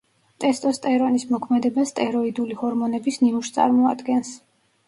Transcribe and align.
ტესტოსტერონის 0.43 1.25
მოქმედება 1.33 1.85
სტეროიდული 1.89 2.57
ჰორმონების 2.63 3.23
ნიმუშს 3.27 3.57
წარმოადგენს. 3.59 4.35